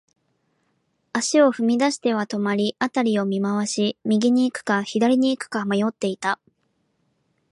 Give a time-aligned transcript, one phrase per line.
[1.13, 6.39] 足を踏み出しては止まり、辺りを見回し、右に行くか、左に行くか迷っていた。